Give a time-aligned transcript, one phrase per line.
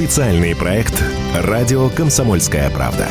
[0.00, 3.06] Специальный проект «Радио Комсомольская правда».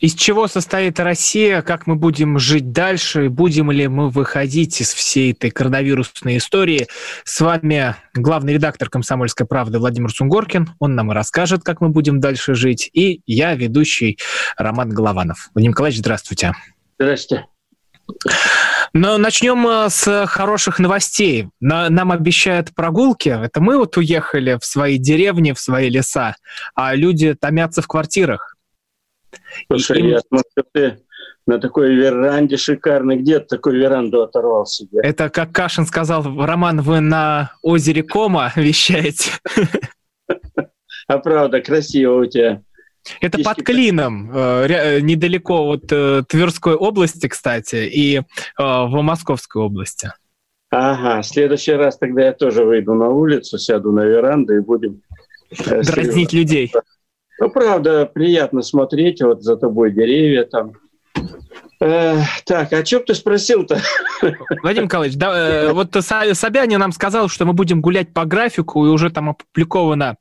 [0.00, 5.30] Из чего состоит Россия, как мы будем жить дальше, будем ли мы выходить из всей
[5.30, 6.88] этой коронавирусной истории.
[7.22, 10.70] С вами главный редактор «Комсомольской правды» Владимир Сунгоркин.
[10.80, 12.90] Он нам и расскажет, как мы будем дальше жить.
[12.92, 14.18] И я, ведущий
[14.56, 15.48] Роман Голованов.
[15.54, 16.54] Владимир Николаевич, здравствуйте.
[16.98, 17.46] Здравствуйте.
[18.92, 21.48] Но начнем э, с хороших новостей.
[21.60, 23.28] Нам обещают прогулки.
[23.28, 26.36] Это мы вот уехали в свои деревни, в свои леса,
[26.74, 28.56] а люди томятся в квартирах.
[29.70, 30.06] Слушай, им...
[30.08, 30.98] я смотрю, ты
[31.46, 33.16] на такой веранде шикарной.
[33.16, 35.00] Где ты такую веранду оторвал себе?
[35.02, 39.32] Это, как Кашин сказал, Роман, вы на озере Кома вещаете.
[41.10, 42.60] А правда, красиво у тебя.
[43.20, 48.22] Это под Клином, э, э, недалеко от э, Тверской области, кстати, и
[48.58, 50.12] в Московской области.
[50.70, 55.02] Ага, в следующий раз тогда я тоже выйду на улицу, сяду на веранду и будем...
[55.50, 56.72] Дразнить людей.
[57.40, 60.72] Ну, правда, приятно смотреть, вот за тобой деревья там.
[61.80, 63.80] Э, так, а что ты спросил-то?
[64.62, 68.88] Владимир Николаевич, да, э, вот Собянин нам сказал, что мы будем гулять по графику, и
[68.88, 70.16] уже там опубликована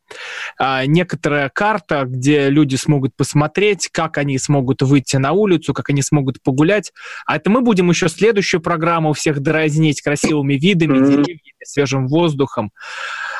[0.60, 6.04] э, некоторая карта, где люди смогут посмотреть, как они смогут выйти на улицу, как они
[6.04, 6.92] смогут погулять.
[7.26, 11.08] А это мы будем еще следующую программу всех дразнить красивыми видами, mm-hmm.
[11.08, 12.72] деревьями, свежим воздухом.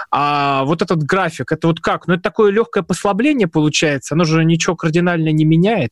[0.10, 2.08] А вот этот график, это вот как?
[2.08, 5.92] Ну, это такое легкое послабление получается, оно же ничего кардинально не меняет.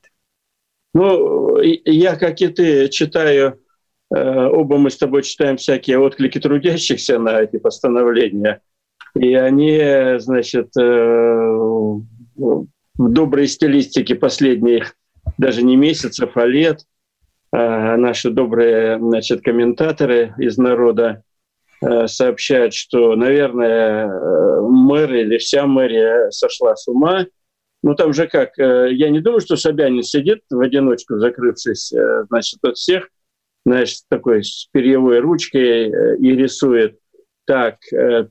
[0.95, 3.59] Ну, я, как и ты, читаю,
[4.15, 8.61] э, оба мы с тобой читаем всякие отклики трудящихся на эти постановления.
[9.13, 10.81] И они, значит, э,
[12.35, 14.95] в доброй стилистике последних
[15.37, 16.79] даже не месяцев, а лет,
[17.51, 21.23] а наши добрые значит, комментаторы из народа
[21.81, 27.25] Э, сообщают, что, наверное, э, мэр или вся мэрия сошла с ума.
[27.85, 31.93] Ну, там же как, э, я не думаю, что Собянин сидит в одиночку, закрывшись,
[32.29, 33.09] значит, от всех,
[33.63, 36.97] знаешь, такой с перьевой ручкой и рисует.
[37.45, 37.77] Так,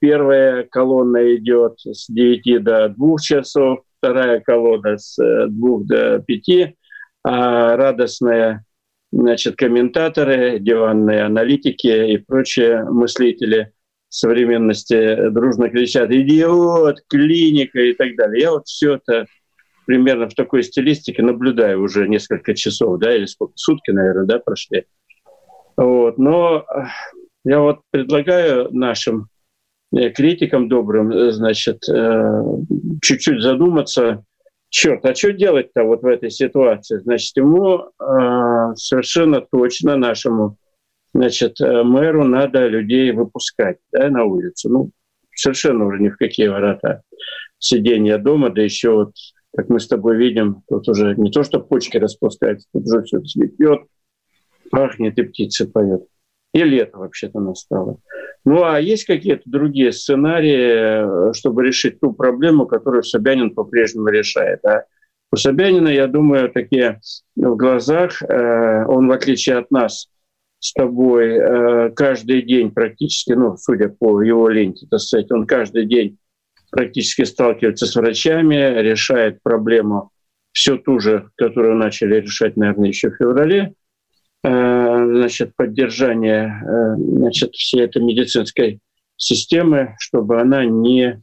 [0.00, 6.75] первая колонна идет с 9 до 2 часов, вторая колонна с 2 до 5,
[7.22, 8.65] а радостная
[9.12, 13.72] значит, комментаторы, диванные аналитики и прочие мыслители
[14.09, 18.42] современности дружно кричат «идиот», «клиника» и так далее.
[18.42, 19.26] Я вот все это
[19.87, 24.87] примерно в такой стилистике наблюдаю уже несколько часов, да, или сколько, сутки, наверное, да, прошли.
[25.77, 26.19] Вот.
[26.19, 26.67] Но
[27.45, 29.28] я вот предлагаю нашим
[29.95, 32.43] э, критикам добрым, э, значит, э,
[33.03, 34.25] чуть-чуть задуматься,
[34.69, 36.99] черт, а что делать-то вот в этой ситуации?
[36.99, 40.56] Значит, ему э, совершенно точно нашему
[41.15, 44.69] значит, э, мэру надо людей выпускать да, на улицу.
[44.69, 44.91] Ну,
[45.34, 47.03] совершенно уже ни в какие ворота.
[47.59, 49.12] Сидение дома, да еще вот,
[49.56, 53.20] как мы с тобой видим, тут уже не то, что почки распускаются, тут уже все
[53.20, 53.82] цветет,
[54.70, 56.04] пахнет и птицы поет.
[56.53, 57.98] И лето вообще-то настало.
[58.44, 64.65] Ну а есть какие-то другие сценарии, чтобы решить ту проблему, которую Собянин по-прежнему решает?
[64.65, 64.84] А
[65.32, 67.00] у Собянина, я думаю, такие
[67.34, 70.09] в глазах, э, он, в отличие от нас
[70.60, 75.86] с тобой, э, каждый день практически, ну, судя по его ленте, так сказать, он каждый
[75.86, 76.19] день
[76.75, 80.11] практически сталкивается с врачами, решает проблему
[80.53, 83.73] все ту же, которую начали решать, наверное, еще в феврале–
[84.45, 88.79] Э, значит, поддержание э, значит, всей этой медицинской
[89.17, 91.23] системы, чтобы она не,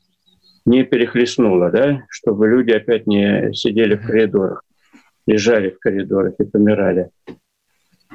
[0.65, 2.03] не перехлестнула, да?
[2.09, 4.63] чтобы люди опять не сидели в коридорах,
[5.27, 7.11] лежали в коридорах и помирали.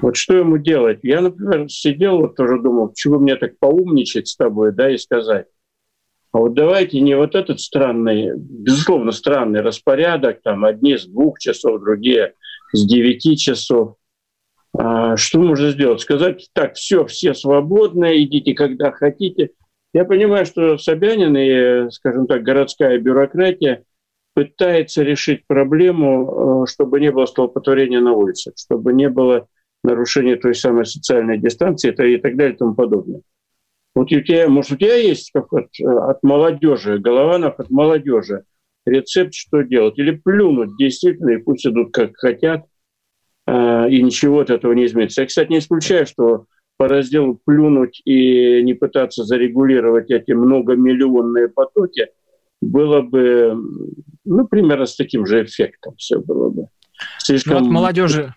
[0.02, 0.98] Вот что ему делать?
[1.04, 5.46] Я, например, сидел, вот тоже думал, чего мне так поумничать с тобой, да, и сказать.
[6.36, 11.80] А вот давайте не вот этот странный, безусловно, странный распорядок, там одни с двух часов,
[11.80, 12.34] другие
[12.74, 13.94] с девяти часов–
[14.78, 16.00] а, что можно сделать?
[16.00, 19.50] Сказать, так, все, все свободны, идите когда хотите.
[19.94, 23.84] Я понимаю, что Собянин и, скажем так, городская бюрократия
[24.34, 29.46] пытается решить проблему, э, чтобы не было столпотворения на улицах, чтобы не было
[29.82, 33.22] нарушения той самой социальной дистанции и так далее и тому подобное.
[33.96, 38.44] Вот у тебя, может, у тебя есть как от, от молодежи, Голованов от молодежи,
[38.84, 39.98] рецепт, что делать?
[39.98, 42.64] Или плюнуть действительно, и пусть идут как хотят–
[43.46, 45.22] а, и ничего от этого не изменится.
[45.22, 46.46] Я, кстати, не исключаю, что
[46.76, 52.08] по разделу плюнуть и не пытаться зарегулировать эти многомиллионные потоки
[52.60, 53.56] было бы,
[54.24, 56.66] ну, примерно с таким же эффектом все было бы.
[57.18, 57.54] Слишком...
[57.54, 58.34] Ну, от молодежи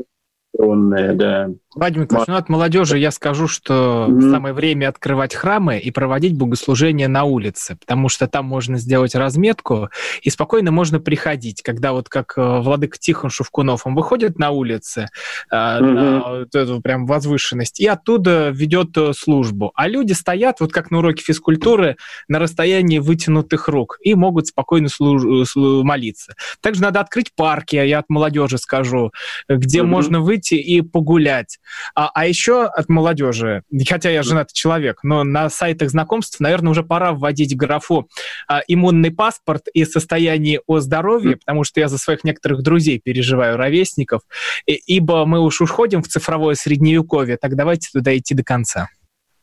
[1.13, 1.49] да.
[1.75, 4.31] Владимир Николаевич, ну от молодежи я скажу, что mm-hmm.
[4.31, 9.89] самое время открывать храмы и проводить богослужение на улице, потому что там можно сделать разметку
[10.23, 15.09] и спокойно можно приходить, когда вот как э, владыка Тихон Шевкунов, он выходит на улице,
[15.53, 15.79] mm-hmm.
[15.79, 19.71] на вот эту прям возвышенность, и оттуда ведет э, службу.
[19.75, 24.87] А люди стоят, вот как на уроке физкультуры, на расстоянии вытянутых рук и могут спокойно
[24.87, 26.33] служ- молиться.
[26.61, 29.11] Также надо открыть парки, я от молодежи скажу,
[29.47, 29.83] где mm-hmm.
[29.83, 31.59] можно выйти и погулять
[31.95, 36.83] а, а еще от молодежи, хотя я женатый человек, но на сайтах знакомств, наверное, уже
[36.83, 38.07] пора вводить графу
[38.47, 43.57] а, иммунный паспорт и состояние о здоровье, потому что я за своих некоторых друзей переживаю,
[43.57, 44.21] ровесников,
[44.65, 48.89] и, ибо мы уж уходим в цифровое средневековье, так давайте туда идти до конца.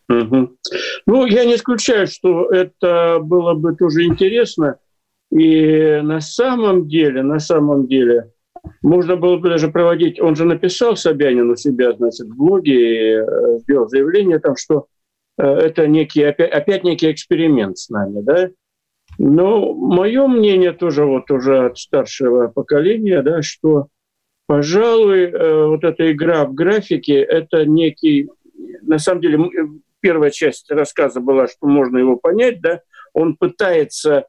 [0.09, 0.57] Угу.
[1.07, 4.79] Ну, я не исключаю, что это было бы тоже интересно.
[5.33, 8.31] И на самом деле, на самом деле,
[8.83, 13.59] можно было бы даже проводить, он же написал Собянин у себя, значит, в блоге, э,
[13.61, 14.87] сделал заявление там, что
[15.39, 18.51] э, это некий, опять, опять некий эксперимент с нами, да.
[19.19, 23.89] Но мое мнение тоже вот уже от старшего поколения, да, что,
[24.47, 28.29] пожалуй, э, вот эта игра в графике– это некий,
[28.83, 29.39] на самом деле,
[30.01, 32.81] первая часть рассказа была, что можно его понять, да,
[33.13, 34.27] он пытается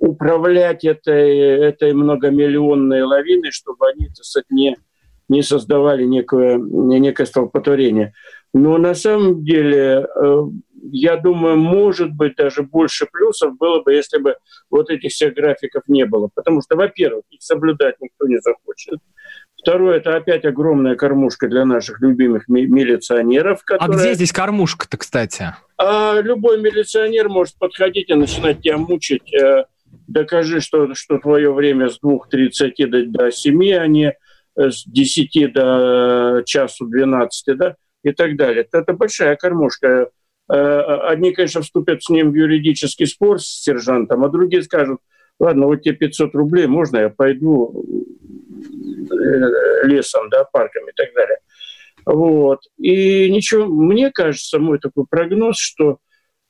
[0.00, 4.76] управлять этой, этой многомиллионной лавиной, чтобы они, так сказать, не,
[5.28, 8.12] не создавали некое, некое столпотворение.
[8.54, 10.42] Но на самом деле, э,
[10.90, 14.36] я думаю, может быть, даже больше плюсов было бы, если бы
[14.70, 16.30] вот этих всех графиков не было.
[16.34, 18.98] Потому что, во-первых, их соблюдать никто не захочет.
[19.58, 23.60] Второе, это опять огромная кормушка для наших любимых милиционеров.
[23.64, 23.98] А которые...
[23.98, 25.54] А где здесь кормушка-то, кстати?
[25.76, 29.64] А любой милиционер может подходить и начинать тебя мучить э,
[30.06, 34.14] докажи, что, что твое время с 2.30 до, до 7, а не
[34.56, 38.66] э, с 10 до часу 12, да, и так далее.
[38.70, 40.10] Это, большая кормушка.
[40.48, 45.00] Э, одни, конечно, вступят с ним в юридический спор с сержантом, а другие скажут,
[45.40, 47.84] ладно, вот тебе 500 рублей, можно я пойду
[49.10, 51.38] э, лесом, да, парком и так далее.
[52.04, 52.60] Вот.
[52.78, 55.98] И ничего, мне кажется, мой такой прогноз, что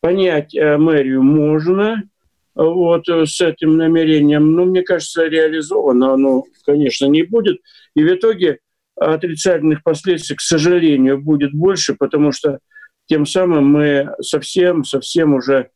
[0.00, 2.02] понять мэрию можно–
[2.56, 7.60] вот, э, с этим намерением, но мне кажется, реализовано оно, конечно, не будет.
[7.94, 8.60] И в итоге
[8.96, 12.58] отрицательных последствий, к сожалению, будет больше, потому что
[13.06, 15.68] тем самым мы совсем, совсем уже,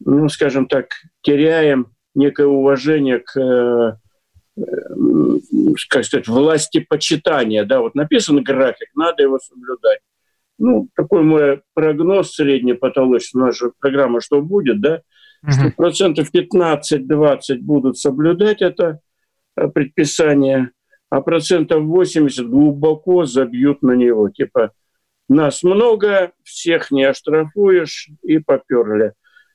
[0.00, 0.88] ну, скажем так,
[1.22, 3.92] теряем некое уважение к, э,
[5.88, 7.64] как сказать, власти почитания.
[7.64, 10.00] Да, вот написан график, надо его соблюдать.
[10.58, 15.02] Ну, такой мой прогноз средний потолочный, наша программа «Что будет», да,
[15.48, 19.00] что процентов 15-20 будут соблюдать это
[19.56, 20.70] э, предписание,
[21.10, 24.28] а процентов 80 глубоко забьют на него.
[24.28, 24.72] Типа,
[25.28, 29.12] нас много, всех не оштрафуешь, и поперли.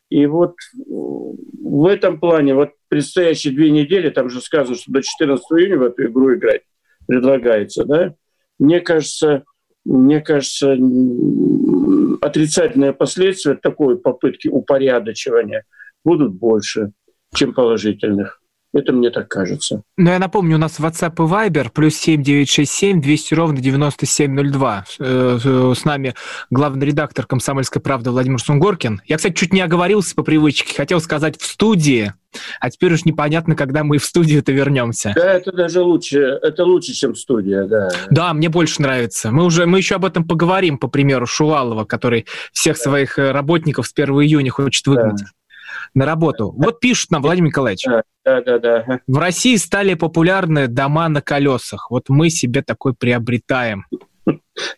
[0.10, 0.56] И вот
[0.88, 5.84] в этом плане, вот предстоящие две недели, там же сказано, что до 14 июня в
[5.84, 6.64] эту игру играть
[7.08, 8.14] предлагается, да?
[8.60, 9.44] Мне кажется,
[9.86, 10.76] мне кажется,
[12.22, 15.66] отрицательные последствия такой попытки упорядочивания
[16.06, 16.92] будут больше,
[17.34, 18.41] чем положительных.
[18.74, 19.84] Это мне так кажется.
[19.98, 24.86] Ну, я напомню, у нас WhatsApp и Viber плюс 7967 200 ровно 9702.
[25.00, 26.16] Э, э, с нами
[26.50, 29.02] главный редактор «Комсомольской правды» Владимир Сунгоркин.
[29.06, 30.74] Я, кстати, чуть не оговорился по привычке.
[30.74, 32.14] Хотел сказать «в студии»,
[32.62, 35.12] а теперь уж непонятно, когда мы в студию-то вернемся.
[35.16, 37.90] Да, это даже лучше, это лучше, чем студия, да.
[38.10, 39.32] Да, мне больше нравится.
[39.32, 42.84] Мы уже, мы еще об этом поговорим, по примеру Шувалова, который всех да.
[42.84, 45.20] своих э, работников с 1 июня хочет выгнать.
[45.20, 45.26] Да
[45.94, 46.54] на работу.
[46.58, 47.86] Вот пишут нам, Владимир Николаевич.
[47.86, 49.00] Да, да, да.
[49.08, 51.90] В России стали популярны дома на колесах.
[51.92, 53.86] Вот мы себе такой приобретаем.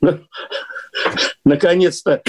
[0.02, 0.20] Ну,
[1.44, 2.22] наконец-то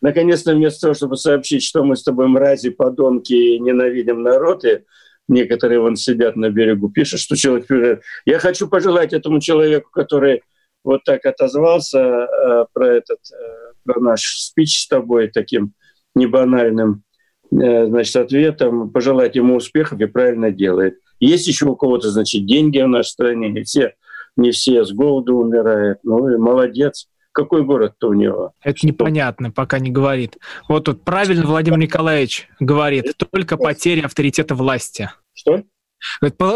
[0.00, 4.84] Наконец-то вместо того, чтобы сообщить, что мы с тобой мрази, подонки и ненавидим народ, и
[5.28, 8.02] некоторые вон сидят на берегу, пишут, что человек...
[8.24, 10.42] Я хочу пожелать этому человеку, который
[10.82, 15.74] вот так отозвался э, про этот, э, про наш спич с тобой таким
[16.14, 17.02] небанальным,
[17.50, 20.98] значит, ответом, пожелать ему успехов и правильно делает.
[21.18, 23.94] Есть еще у кого-то, значит, деньги в нашей стране, не все,
[24.36, 25.98] не все с голоду умирают.
[26.02, 27.08] Ну и молодец.
[27.32, 28.52] Какой город-то у него?
[28.60, 28.88] Это Что?
[28.88, 30.36] непонятно, пока не говорит.
[30.68, 35.10] Вот тут правильно Владимир Николаевич говорит, только потеря авторитета власти.
[35.32, 35.62] Что?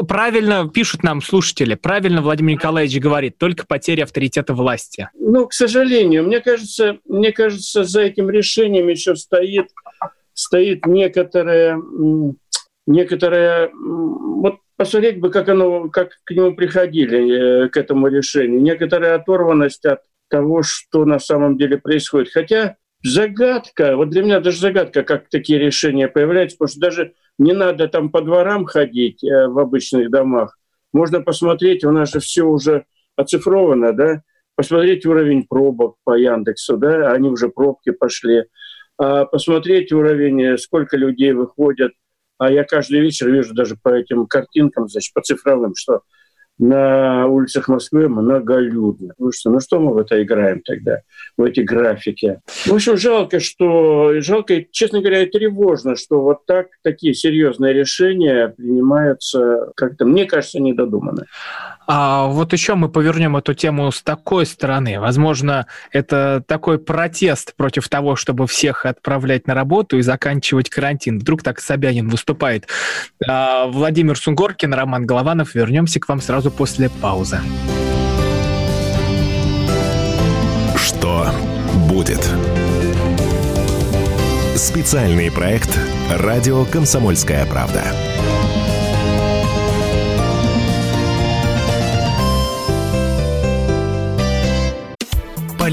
[0.09, 5.11] Правильно пишут нам слушатели, правильно Владимир Николаевич говорит, только потеря авторитета власти.
[5.15, 9.69] Ну, к сожалению, мне кажется, мне кажется, за этим решением еще стоит
[10.35, 11.81] стоит некоторая,
[12.87, 18.61] некоторая вот посмотреть бы, как, оно, как к нему приходили, э, к этому решению.
[18.61, 22.33] Некоторая оторванность от того, что на самом деле происходит.
[22.33, 27.53] Хотя загадка, вот для меня даже загадка, как такие решения появляются, потому что даже не
[27.53, 30.59] надо там по дворам ходить э, в обычных домах.
[30.93, 32.85] Можно посмотреть, у нас же все уже
[33.17, 34.23] оцифровано, да,
[34.57, 38.45] посмотреть уровень пробок по Яндексу, да, они уже пробки пошли,
[38.97, 41.93] посмотреть уровень, э, сколько людей выходят.
[42.39, 46.03] А я каждый вечер вижу даже по этим картинкам, значит, по цифровым, что
[46.59, 49.15] на улицах Москвы многолюдно.
[49.19, 51.01] Ну что, ну что мы в это играем тогда,
[51.37, 52.41] в эти графики?
[52.67, 58.49] В общем, жалко, что, жалко, честно говоря, и тревожно, что вот так такие серьезные решения
[58.49, 61.27] принимаются как-то, мне кажется, недодуманно.
[61.87, 64.99] А вот еще мы повернем эту тему с такой стороны.
[65.01, 71.19] Возможно, это такой протест против того, чтобы всех отправлять на работу и заканчивать карантин.
[71.19, 72.69] Вдруг так Собянин выступает.
[73.29, 75.55] А, Владимир Сунгоркин, Роман Голованов.
[75.55, 77.39] Вернемся к вам сразу после паузы.
[80.77, 81.27] Что
[81.89, 82.29] будет?
[84.57, 85.71] Специальный проект
[86.11, 87.83] «Радио Комсомольская правда».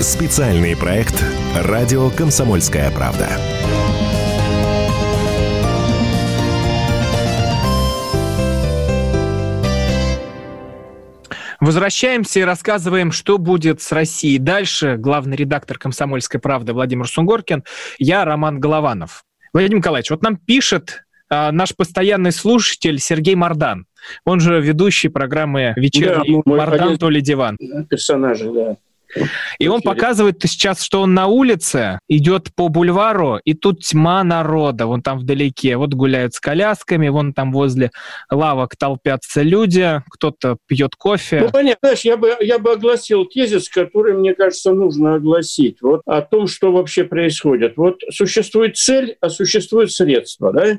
[0.00, 1.22] Специальный проект
[1.54, 3.28] «Радио Комсомольская правда».
[11.60, 14.96] Возвращаемся и рассказываем, что будет с Россией дальше.
[14.96, 17.64] Главный редактор «Комсомольской правды» Владимир Сунгоркин.
[17.98, 19.24] Я Роман Голованов.
[19.52, 23.84] Владимир Николаевич, вот нам пишет э, наш постоянный слушатель Сергей Мардан.
[24.24, 27.58] Он же ведущий программы «Вечерний да, Мардан, то ли диван».
[27.90, 28.76] Персонажи, да.
[29.58, 34.86] И он показывает сейчас, что он на улице, идет по бульвару, и тут тьма народа,
[34.86, 35.76] вон там вдалеке.
[35.76, 37.90] Вот гуляют с колясками, вон там возле
[38.30, 41.40] лавок толпятся люди, кто-то пьет кофе.
[41.40, 45.82] Ну, понятно, знаешь, я бы, я бы огласил тезис, который, мне кажется, нужно огласить.
[45.82, 47.76] Вот о том, что вообще происходит.
[47.76, 50.78] Вот существует цель, а существует средство, да?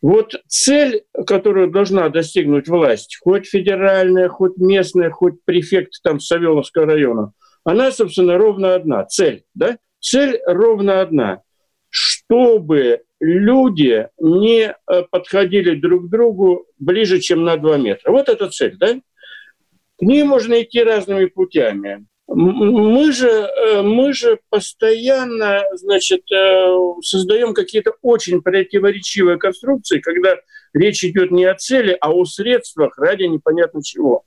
[0.00, 7.32] Вот цель, которую должна достигнуть власть, хоть федеральная, хоть местная, хоть префект там Савеловского района–
[7.64, 9.04] она, собственно, ровно одна.
[9.04, 9.78] Цель, да?
[10.00, 11.42] Цель ровно одна.
[11.88, 14.74] Чтобы люди не э,
[15.10, 18.10] подходили друг к другу ближе, чем на 2 метра.
[18.10, 18.94] Вот эта цель, да?
[19.98, 22.06] К ней можно идти разными путями.
[22.26, 30.36] Мы же, э, мы же постоянно значит, э, создаем какие-то очень противоречивые конструкции, когда
[30.72, 34.24] речь идет не о цели, а о средствах ради непонятно чего.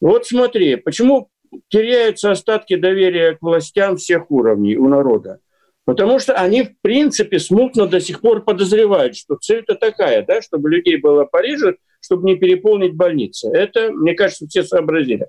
[0.00, 1.30] Вот смотри, почему
[1.68, 5.40] теряются остатки доверия к властям всех уровней у народа.
[5.86, 10.68] Потому что они, в принципе, смутно до сих пор подозревают, что цель-то такая, да, чтобы
[10.68, 13.48] людей было в Париже, чтобы не переполнить больницы.
[13.52, 15.28] Это, мне кажется, все сообразили.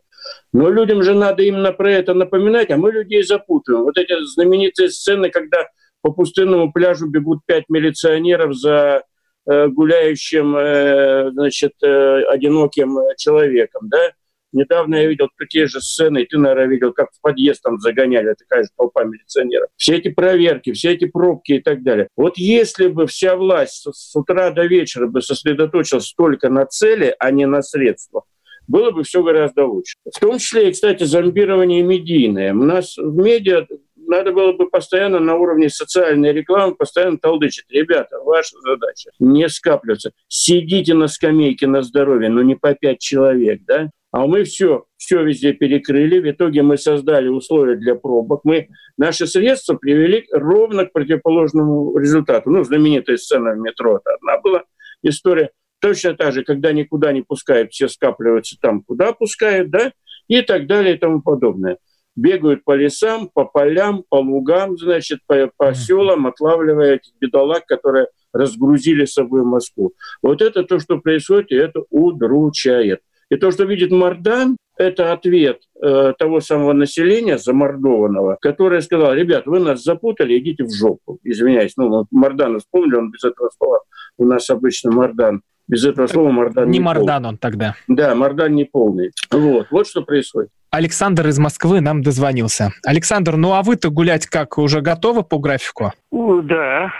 [0.54, 3.84] Но людям же надо именно про это напоминать, а мы людей запутываем.
[3.84, 5.68] Вот эти знаменитые сцены, когда
[6.02, 9.04] по пустынному пляжу бегут пять милиционеров за
[9.48, 14.12] э, гуляющим, э, значит, э, одиноким человеком, да,
[14.54, 18.34] Недавно я видел такие же сцены, и ты, наверное, видел, как в подъезд там загоняли,
[18.34, 19.70] такая же толпа милиционеров.
[19.76, 22.08] Все эти проверки, все эти пробки и так далее.
[22.16, 27.32] Вот если бы вся власть с утра до вечера бы сосредоточилась только на цели, а
[27.32, 28.24] не на средствах,
[28.68, 29.98] было бы все гораздо лучше.
[30.14, 32.54] В том числе кстати, зомбирование медийное.
[32.54, 33.66] У нас в медиа
[34.08, 37.66] надо было бы постоянно на уровне социальной рекламы постоянно толдычить.
[37.70, 40.12] Ребята, ваша задача не скапливаться.
[40.28, 43.90] Сидите на скамейке на здоровье, но не по пять человек, да?
[44.12, 46.20] А мы все, все везде перекрыли.
[46.20, 48.42] В итоге мы создали условия для пробок.
[48.46, 52.50] Мы наши средства привели ровно к противоположному результату.
[52.50, 54.64] Ну, знаменитая сцена в метро, это одна была
[55.04, 55.52] история.
[55.80, 59.92] Точно так же, когда никуда не пускают, все скапливаются там, куда пускают, да,
[60.28, 61.78] и так далее и тому подобное.
[62.16, 68.08] Бегают по лесам, по полям, по лугам, значит, по, по селам, отлавливая этих бедолаг, которые
[68.34, 69.94] разгрузили с собой Москву.
[70.24, 73.02] Вот это то, что происходит, и это удручает.
[73.30, 79.46] И то, что видит Мардан, это ответ э, того самого населения замордованного, которое сказал, ребят,
[79.48, 81.20] вы нас запутали, идите в жопу.
[81.24, 83.82] Извиняюсь, ну, Мардана вспомнили, он без этого слова
[84.18, 85.42] у нас обычно Мардан.
[85.68, 87.76] Без этого слова Мардан Не не Мардан он тогда.
[87.86, 87.98] полный.
[88.02, 89.12] Да, Мардан не полный.
[89.32, 90.50] Вот, вот что происходит.
[90.70, 92.72] Александр из Москвы нам дозвонился.
[92.86, 95.92] Александр, ну а вы-то гулять как, уже готовы по графику?
[96.12, 96.92] Да.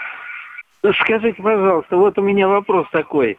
[1.02, 3.36] Скажите, пожалуйста, вот у меня вопрос такой.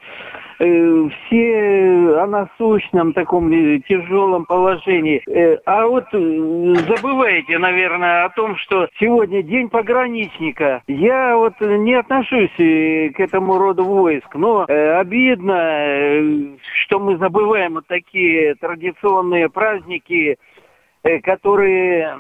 [0.60, 5.22] Э, Все о насущном таком э, тяжелом положении.
[5.26, 10.84] Э, А вот забываете, наверное, о том, что сегодня день пограничника.
[10.88, 18.56] Я вот не отношусь к этому роду войск, но обидно, что мы забываем вот такие
[18.56, 20.38] традиционные праздники,
[21.24, 22.18] которые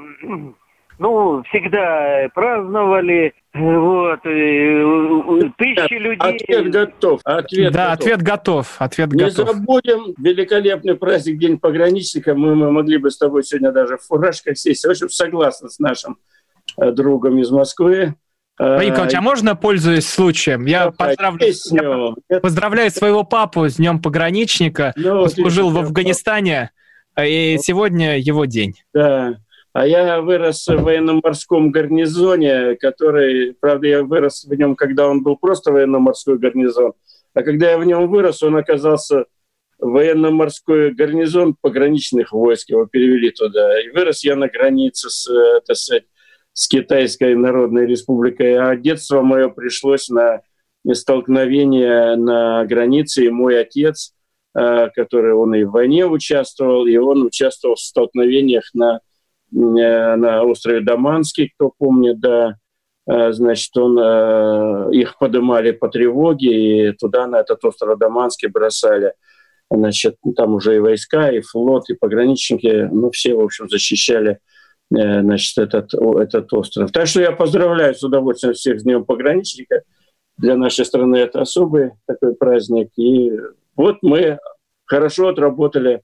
[1.00, 6.18] ну, всегда праздновали, э, вот, э, э, тысячи людей.
[6.20, 7.22] Ответ готов.
[7.24, 8.00] Ответ да, готов.
[8.00, 8.76] ответ готов.
[8.80, 9.50] Ответ Не готов.
[9.50, 12.36] забудем великолепный праздник День пограничника.
[12.36, 14.86] Мы, мы могли бы с тобой сегодня даже в фуражках сесть.
[14.86, 16.18] В общем, согласна с нашим
[16.78, 18.16] э, другом из Москвы.
[18.58, 21.48] Владимир Николаевич, а можно, пользуясь случаем, я поздравлю,
[22.30, 24.92] я поздравляю своего папу с Днем пограничника.
[24.98, 26.72] Ну, Он служил в Афганистане,
[27.18, 28.76] и сегодня его день.
[28.94, 29.38] Да.
[29.72, 35.38] А я вырос в военно-морском гарнизоне, который, правда, я вырос в нем, когда он был
[35.38, 36.94] просто военно-морской гарнизон.
[37.36, 39.26] А когда я в нем вырос, он оказался
[39.78, 42.70] военно-морской гарнизон пограничных войск.
[42.70, 43.80] Его перевели туда.
[43.82, 46.06] И вырос я на границе с, э, так сказать,
[46.54, 48.58] с Китайской Народной Республикой.
[48.58, 50.42] А детство мое пришлось на
[50.92, 53.26] столкновение на границе.
[53.26, 54.14] И мой отец,
[54.56, 59.00] э, который он и в войне участвовал, и он участвовал в столкновениях на
[59.52, 62.56] на острове Даманский, кто помнит, да,
[63.10, 69.14] Э, значит, он, э, их поднимали по тревоге, и туда, на этот остров Даманский бросали.
[69.72, 74.40] Значит, там уже и войска, и флот, и пограничники, ну, все, в общем, защищали
[74.96, 76.92] э, значит, этот, этот остров.
[76.92, 79.82] Так что я поздравляю с удовольствием всех с Днем пограничника.
[80.38, 82.90] Для нашей страны это особый такой праздник.
[82.96, 83.32] И
[83.76, 84.38] вот мы
[84.86, 86.02] хорошо отработали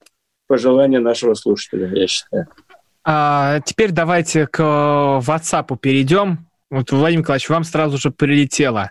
[0.48, 2.48] пожелания нашего слушателя, я считаю.
[3.08, 6.48] А, теперь давайте к WhatsApp перейдем.
[6.70, 8.90] Вот, Владимир Николаевич, вам сразу же прилетело.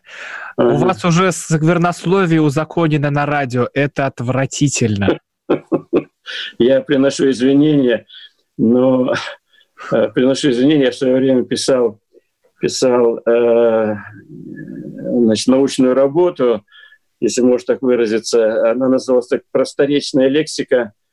[0.56, 0.86] У Ага.
[0.86, 3.67] вас уже сквернословие узаконено на радио.
[3.73, 5.19] Это отвратительно.
[6.58, 8.06] Я приношу извинения,
[8.58, 9.13] но
[9.91, 11.99] э, приношу извинения, я в свое время писал,
[12.60, 13.95] писал э,
[14.97, 16.63] значит, научную работу,
[17.19, 18.71] если можно так выразиться.
[18.71, 21.04] Она называлась так «Просторечная лексика», э,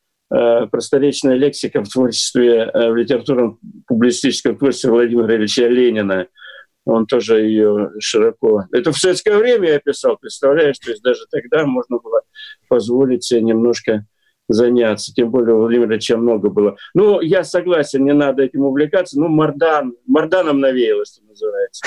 [0.71, 6.27] просторечная лексика в творчестве, э, в литературном публицистическом творчестве Владимира Ильича Ленина.
[6.85, 8.65] Он тоже ее широко...
[8.73, 10.79] Это в советское время я писал, представляешь?
[10.79, 12.23] То есть даже тогда можно было
[12.69, 14.07] позволить себе немножко
[14.53, 15.13] заняться.
[15.15, 16.77] Тем более у Владимира Ильича много было.
[16.95, 19.19] Ну, я согласен, не надо этим увлекаться.
[19.19, 21.85] Ну, Мардан, Марданом навеяло, что называется.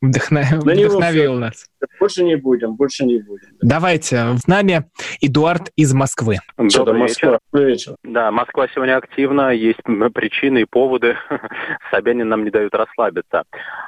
[0.30, 1.66] На Вдохновил нас.
[1.98, 3.48] Больше не будем, больше не будем.
[3.62, 4.84] Давайте, с нами
[5.20, 6.36] Эдуард из Москвы.
[6.56, 7.30] Что-то Добрый Москва.
[7.30, 7.38] вечер.
[7.52, 7.94] Добрый вечер.
[8.04, 9.82] Да, Москва сегодня активна, есть
[10.14, 11.16] причины и поводы.
[11.90, 13.44] Собянин нам не дают расслабиться.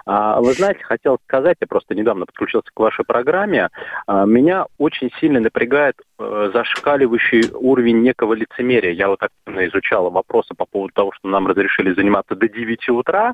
[0.06, 3.68] А, Вы знаете, хотел сказать, я просто недавно подключился к вашей программе,
[4.06, 8.92] а, меня очень сильно напрягает э, зашкаливающий уровень некого лицемерия.
[8.92, 13.32] Я вот активно изучала вопросы по поводу того, что нам разрешили заниматься до 9 утра,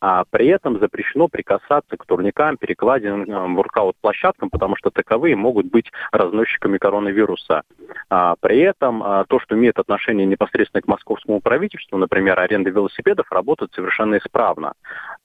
[0.00, 6.78] а при этом запрещено прикасаться к турникам, перекладинам, воркаут-площадкам, потому что таковые могут быть разносчиками
[6.78, 7.62] коронавируса.
[8.08, 13.26] А, при этом а, то, что имеет отношение непосредственно к московскому правительству, например, аренда велосипедов,
[13.32, 14.74] работает совершенно исправно.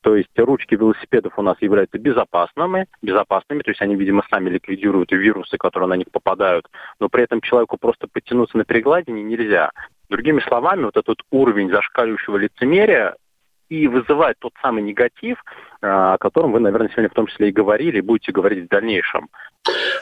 [0.03, 5.13] То есть ручки велосипедов у нас являются безопасными, безопасными, то есть они, видимо, сами ликвидируют
[5.13, 6.67] вирусы, которые на них попадают,
[6.99, 9.71] но при этом человеку просто подтянуться на перекладине нельзя.
[10.09, 13.15] Другими словами, вот этот уровень зашкаливающего лицемерия
[13.69, 15.37] и вызывает тот самый негатив,
[15.81, 18.67] а, о котором вы, наверное, сегодня в том числе и говорили, и будете говорить в
[18.67, 19.29] дальнейшем.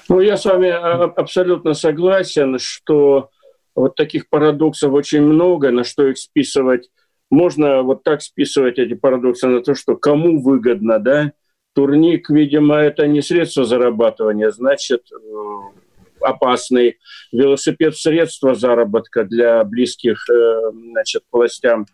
[0.10, 3.30] Ну, я с вами а, абсолютно согласен, что
[3.76, 6.90] вот таких парадоксов очень много, на что их списывать.
[7.32, 11.32] Можно вот так списывать эти парадоксы на то, что кому выгодно, да?
[11.74, 15.36] Турник, видимо, это не средство зарабатывания, значит, э,
[16.20, 16.98] опасный.
[17.32, 21.86] Велосипед– средство заработка для близких, э, значит, властям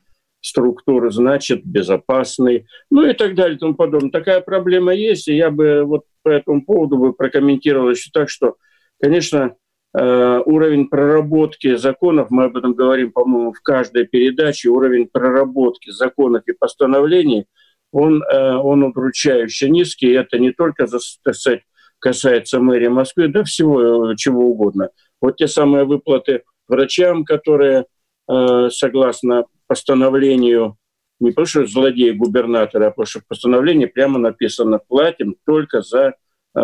[0.41, 4.09] структуры, значит, безопасный, ну и так далее и тому подобное.
[4.09, 8.55] Такая проблема есть, и я бы вот по этому поводу бы прокомментировал еще так, что,
[8.99, 9.55] конечно,
[9.93, 16.53] уровень проработки законов, мы об этом говорим, по-моему, в каждой передаче, уровень проработки законов и
[16.53, 17.47] постановлений,
[17.91, 21.61] он, э, он удручающе низкий, и это не только, так сказать,
[21.99, 24.89] касается мэрии Москвы, да всего э, чего угодно.
[25.21, 27.85] Вот те самые выплаты врачам, которые,
[28.29, 30.77] э, согласно постановлению,
[31.19, 36.15] не потому что злодей губернатора, а потому что в постановлении прямо написано, платим только за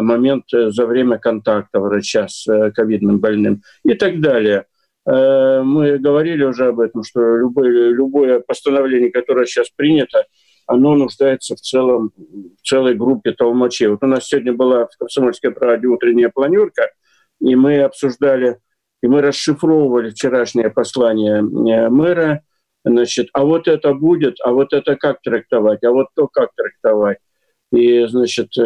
[0.01, 4.65] момент за время контакта врача с ковидным больным и так далее.
[5.05, 10.25] Мы говорили уже об этом, что любое, любое постановление, которое сейчас принято,
[10.65, 13.87] оно нуждается в, целом, в целой группе толмачей.
[13.87, 16.89] Вот у нас сегодня была в «Комсомольской правде» утренняя планерка,
[17.41, 18.59] и мы обсуждали,
[19.01, 22.41] и мы расшифровывали вчерашнее послание мэра,
[22.85, 27.17] значит, а вот это будет, а вот это как трактовать, а вот то как трактовать.
[27.75, 28.61] И, значит, э,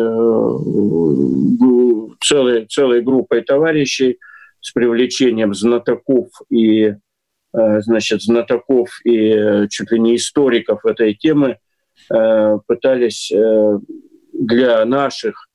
[2.24, 4.20] целой, целой группой товарищей
[4.60, 6.96] с привлечением знатоков и э,
[7.82, 11.58] значит, знатоков и чуть ли не историков этой темы
[12.14, 13.32] э, пытались
[14.34, 15.48] для наших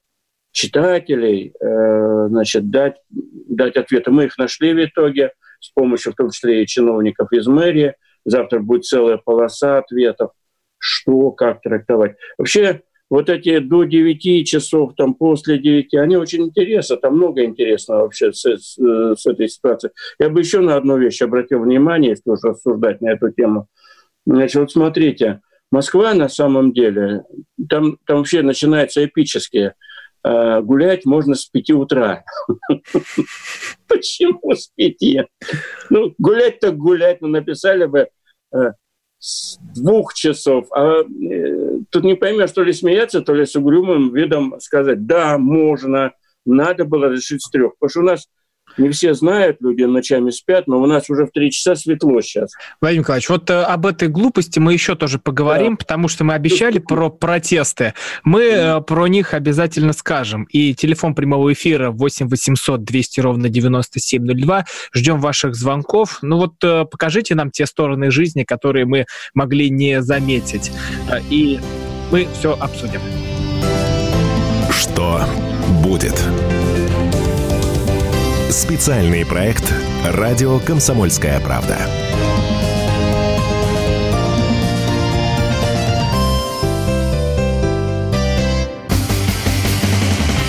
[0.50, 4.10] читателей значит, дать, дать ответы.
[4.10, 8.60] Мы их нашли в итоге с помощью в том числе и чиновников из мэрии– Завтра
[8.60, 10.32] будет целая полоса ответов,
[10.78, 12.16] что, как трактовать.
[12.38, 12.82] Вообще,
[13.12, 18.32] вот эти до 9 часов, там после 9, они очень интересны, там много интересного вообще
[18.32, 19.92] с, с, с этой ситуацией.
[20.18, 23.66] Я бы еще на одну вещь обратил внимание, если уже рассуждать на эту тему.
[24.24, 27.24] Значит, вот смотрите, Москва на самом деле,
[27.68, 29.74] там, там вообще начинается эпические.
[30.24, 32.24] Э, гулять можно с 5 утра.
[33.88, 35.28] Почему с 5?
[35.90, 38.08] Ну, гулять так гулять, ну, написали бы
[38.54, 38.72] э,
[39.74, 40.66] двух часов.
[40.72, 45.38] А э, тут не поймешь, то ли смеяться, то ли с угрюмым видом сказать, да,
[45.38, 46.12] можно,
[46.44, 47.74] надо было решить с трех.
[47.78, 48.28] Потому что у нас
[48.78, 52.52] не все знают, люди ночами спят, но у нас уже в три часа светло сейчас.
[52.80, 55.76] Владимир Николаевич, вот э, об этой глупости мы еще тоже поговорим, да.
[55.78, 57.94] потому что мы обещали про протесты.
[58.24, 60.44] Мы э, про них обязательно скажем.
[60.44, 64.64] И телефон прямого эфира 8 800 200 ровно 9702.
[64.94, 66.18] Ждем ваших звонков.
[66.22, 70.72] Ну вот э, покажите нам те стороны жизни, которые мы могли не заметить.
[71.10, 71.60] Э, и
[72.10, 73.00] мы все обсудим.
[74.70, 75.22] Что
[75.82, 76.14] будет?
[78.52, 79.72] Специальный проект
[80.04, 81.78] «Радио Комсомольская правда».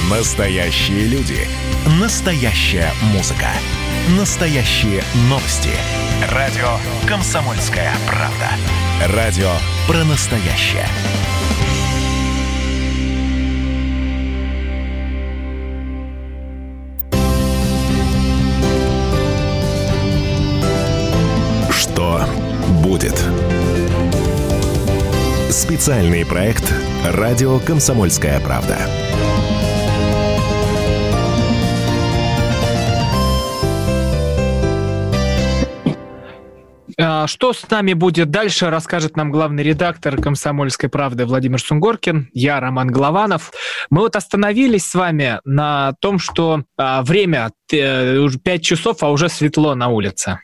[0.10, 1.48] Настоящие люди.
[1.98, 3.48] Настоящая музыка.
[4.20, 5.72] Настоящие новости.
[6.30, 9.16] Радио «Комсомольская правда».
[9.16, 9.50] Радио
[9.88, 10.90] про настоящее.
[22.84, 23.22] Будет.
[25.50, 26.74] Специальный проект
[27.06, 28.78] «Радио Комсомольская правда».
[37.00, 42.30] А, что с нами будет дальше, расскажет нам главный редактор «Комсомольской правды» Владимир Сунгоркин.
[42.34, 43.52] Я Роман Голованов.
[43.90, 49.10] Мы вот остановились с вами на том, что а, время э, уже 5 часов, а
[49.10, 50.40] уже светло на улице.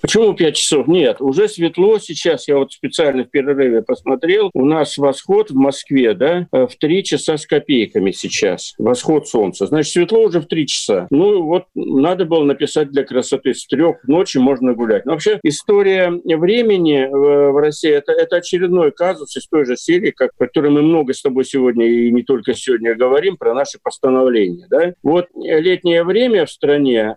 [0.00, 0.86] Почему 5 часов?
[0.86, 2.48] Нет, уже светло сейчас.
[2.48, 4.50] Я вот специально в перерыве посмотрел.
[4.54, 8.74] У нас восход в Москве, да, э, в 3 часа с копейками сейчас.
[8.78, 9.66] Восход солнца.
[9.66, 11.06] Значит, светло уже в 3 часа.
[11.10, 13.54] Ну, вот надо было написать для красоты.
[13.54, 15.04] С трех ночи можно гулять.
[15.04, 20.30] Но вообще история времени в России это, это очередной казус из той же серии, как,
[20.38, 24.66] о которой мы много с тобой сегодня и не только сегодня говорим, про наши постановления.
[24.70, 24.92] Да?
[25.02, 27.16] Вот летнее время в стране,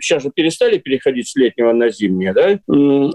[0.00, 2.60] сейчас же перестали переходить с летнего на зимнее, да,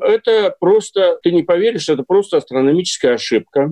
[0.06, 3.72] это просто, ты не поверишь, это просто астрономическая ошибка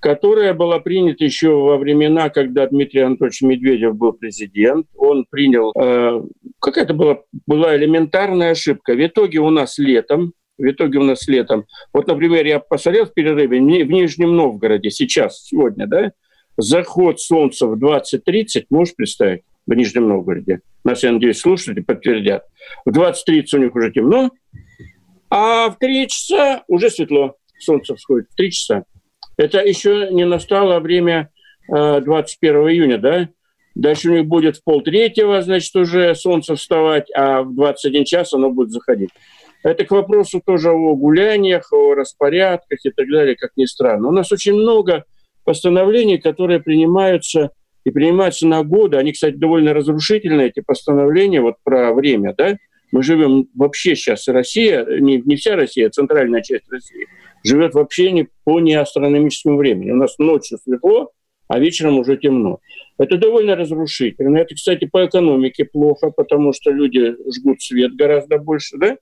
[0.00, 4.86] которая была принята еще во времена, когда Дмитрий Анатольевич Медведев был президент.
[4.96, 5.72] Он принял...
[5.78, 6.22] Э,
[6.58, 8.94] какая-то была, была элементарная ошибка.
[8.94, 11.66] В итоге у нас летом, в итоге у нас летом...
[11.92, 16.12] Вот, например, я посмотрел в перерыве в Нижнем Новгороде сейчас, сегодня, да,
[16.56, 19.42] заход солнца в 20.30, можешь представить?
[19.66, 20.60] В Нижнем Новгороде.
[20.84, 22.44] Нас, я надеюсь, слушатели подтвердят.
[22.84, 24.30] В 20.30 у них уже темно,
[25.28, 27.36] а в 3 часа уже светло.
[27.58, 28.84] Солнце всходит в 3 часа.
[29.36, 31.30] Это еще не настало время
[31.68, 33.28] 21 э, июня, да?
[33.74, 38.50] Дальше у них будет в полтретьего, значит, уже солнце вставать, а в 21 час оно
[38.50, 39.10] будет заходить.
[39.62, 44.08] Это к вопросу тоже о гуляниях, о распорядках и так далее, как ни странно.
[44.08, 45.04] У нас очень много
[45.44, 47.50] постановлений, которые принимаются
[47.84, 48.96] и принимаются на годы.
[48.96, 52.56] Они, кстати, довольно разрушительные, эти постановления вот про время, да.
[52.92, 57.06] Мы живем вообще сейчас, Россия, не, не вся Россия, а центральная часть России,
[57.44, 59.92] живет вообще не по неастрономическому времени.
[59.92, 61.12] У нас ночью светло,
[61.48, 62.58] а вечером уже темно.
[62.98, 64.38] Это довольно разрушительно.
[64.38, 68.96] Это, кстати, по экономике плохо, потому что люди жгут свет гораздо больше, да?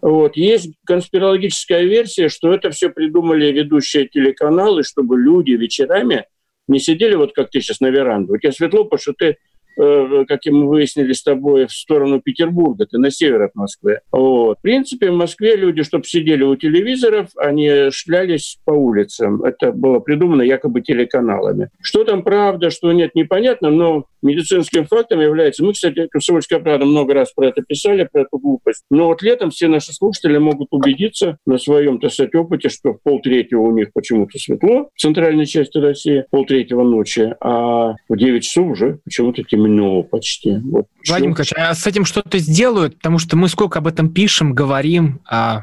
[0.00, 0.36] Вот.
[0.36, 6.26] Есть конспирологическая версия, что это все придумали ведущие телеканалы, чтобы люди вечерами
[6.68, 8.32] не сидели вот как ты сейчас на веранде.
[8.32, 9.38] У тебя светло, потому что ты
[9.76, 14.00] Э, как мы выяснили с тобой, в сторону Петербурга, ты на север от Москвы.
[14.12, 14.58] Вот.
[14.58, 19.42] В принципе, в Москве люди, чтобы сидели у телевизоров, они шлялись по улицам.
[19.42, 21.70] Это было придумано якобы телеканалами.
[21.80, 25.64] Что там правда, что нет, непонятно, но медицинским фактом является...
[25.64, 28.84] Мы, кстати, «Комсомольская правда» много раз про это писали, про эту глупость.
[28.90, 33.02] Но вот летом все наши слушатели могут убедиться на своем, так сказать, опыте, что в
[33.02, 38.68] полтретьего у них почему-то светло в центральной части России, полтретьего ночи, а в 9 часов
[38.68, 39.63] уже почему-то темно
[40.02, 40.58] почти.
[40.58, 40.86] Вот.
[41.08, 42.96] Владимир Николаевич, а с этим что-то сделают?
[42.96, 45.62] Потому что мы сколько об этом пишем, говорим, а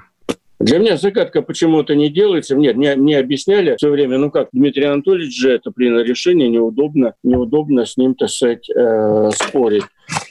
[0.61, 2.55] для меня загадка, почему это не делается.
[2.55, 7.15] Нет, мне, мне объясняли все время, ну как, Дмитрий Анатольевич же это принял решение, неудобно,
[7.23, 9.85] неудобно с ним, так сказать, э, спорить.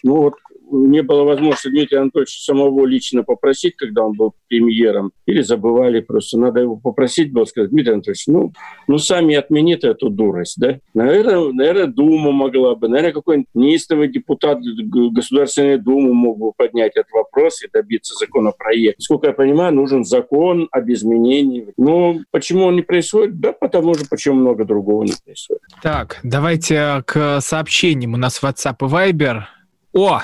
[0.04, 0.34] Ну вот
[0.70, 6.38] не было возможности Дмитрия Анатольевича самого лично попросить, когда он был премьером, или забывали просто.
[6.38, 8.52] Надо его попросить было сказать, Дмитрий Анатольевич, ну,
[8.88, 10.78] ну сами отмените эту дурость, да?
[10.94, 17.10] Наверное, наверное Дума могла бы, наверное, какой-нибудь неистовый депутат Государственной Думы мог бы поднять этот
[17.12, 19.02] вопрос и добиться законопроекта.
[19.02, 21.68] Сколько я понимаю, нужен закон об изменении.
[21.76, 23.40] Ну, почему он не происходит?
[23.40, 25.62] Да потому же, почему много другого не происходит.
[25.82, 28.14] Так, давайте к сообщениям.
[28.14, 29.42] У нас WhatsApp и Viber.
[29.92, 30.20] О,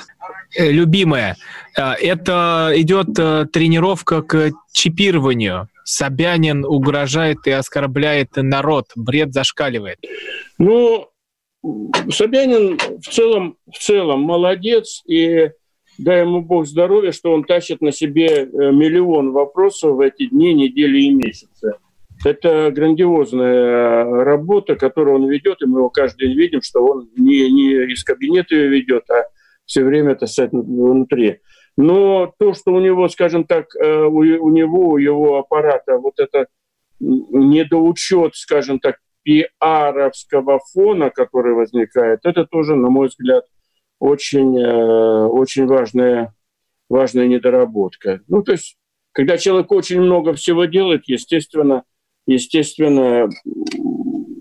[0.57, 1.37] э, любимая,
[1.77, 5.69] э, это идет э, тренировка к чипированию.
[5.85, 8.87] Собянин угрожает и оскорбляет народ.
[8.95, 9.99] Бред зашкаливает.
[10.59, 11.09] Ну,
[12.11, 15.51] Собянин в целом, в целом молодец, и
[15.99, 21.03] дай ему Бог здоровья, что он тащит на себе миллион вопросов в эти дни, недели
[21.03, 21.75] и месяцы.
[22.25, 27.51] Это грандиозная работа, которую он ведет, и мы его каждый день видим, что он не,
[27.51, 29.25] не из кабинета ее ведет, а
[29.67, 31.41] все время, так сказать, внутри.
[31.77, 36.19] Но то, что у него, скажем так, э, у, у него, у его аппарата вот
[36.19, 36.47] это
[36.99, 43.45] недоучет, скажем так, пиаровского фона, который возникает, это тоже, на мой взгляд,
[43.99, 46.33] очень, э, очень важная,
[46.89, 48.21] важная недоработка.
[48.29, 48.77] Ну, то есть,
[49.13, 51.83] когда человек очень много всего делает, естественно,
[52.27, 53.29] естественно,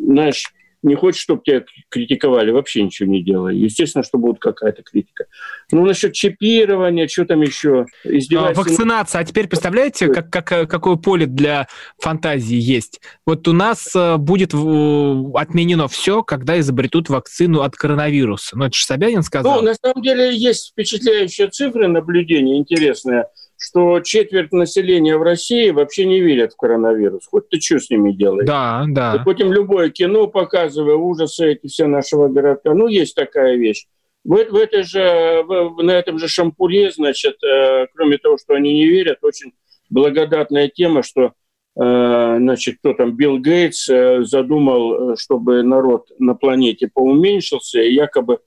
[0.06, 0.54] знаешь,
[0.86, 3.54] не хочет, чтобы тебя критиковали, вообще ничего не делая.
[3.54, 5.26] Естественно, что будет какая-то критика.
[5.72, 7.88] Ну, насчет чипирования, что там еще?
[8.04, 8.62] Издевайся...
[8.62, 9.22] Вакцинация.
[9.22, 11.68] А теперь представляете, как, как, какое поле для
[12.00, 13.02] фантазии есть?
[13.26, 18.58] Вот у нас э, будет отменено все, когда изобретут вакцину от коронавируса.
[18.58, 19.58] Ну, это же Собянин сказал.
[19.58, 23.26] Ну, на самом деле есть впечатляющие цифры наблюдения, интересные
[23.66, 27.26] что четверть населения в России вообще не верят в коронавирус.
[27.26, 28.46] Хоть ты что с ними делаешь?
[28.46, 29.18] Да, да.
[29.24, 32.76] Хоть им любое кино показывая, ужасы эти все нашего городка.
[32.76, 33.88] Ну, есть такая вещь.
[34.24, 38.72] В, в, этой же, в, на этом же шампуре, значит, э, кроме того, что они
[38.72, 39.54] не верят, очень
[39.90, 41.34] благодатная тема, что
[41.76, 47.94] э, значит, кто там, Билл Гейтс э, задумал, э, чтобы народ на планете поуменьшился, и
[47.94, 48.40] якобы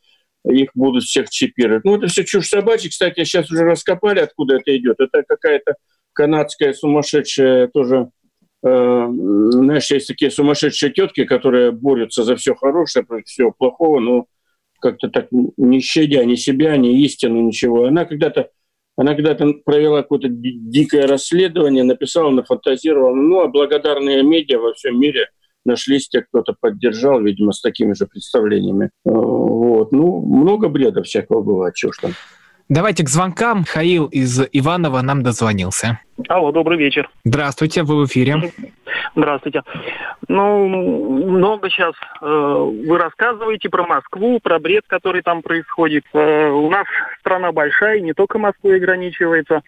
[0.45, 1.85] их будут всех чипировать.
[1.85, 2.89] Ну, это все чушь собачья.
[2.89, 4.97] Кстати, сейчас уже раскопали, откуда это идет.
[4.99, 5.75] Это какая-то
[6.13, 8.11] канадская сумасшедшая тоже
[8.65, 14.27] э, знаешь, есть такие сумасшедшие тетки, которые борются за все хорошее, против всего плохого, но
[14.81, 17.87] как-то так не щадя ни себя, ни истину, ничего.
[17.87, 18.51] Она когда-то
[18.97, 23.15] она когда-то провела какое-то дикое расследование, написала, нафантазировала.
[23.15, 25.29] Ну, а благодарные медиа во всем мире
[25.65, 28.91] нашлись те, кто-то поддержал, видимо, с такими же представлениями.
[29.69, 29.93] Вот.
[29.93, 32.11] Ну, много бреда всякого бывает, чего ж там.
[32.71, 33.65] Давайте к звонкам.
[33.65, 36.01] Хаил из Иванова нам дозвонился.
[36.29, 37.09] Алло, добрый вечер.
[37.25, 38.51] Здравствуйте, вы в эфире.
[39.15, 39.63] Здравствуйте.
[40.27, 46.05] Ну, много сейчас э, вы рассказываете про Москву, про бред, который там происходит.
[46.15, 46.87] Э, у нас
[47.21, 49.63] страна большая, не только Москвой ограничивается.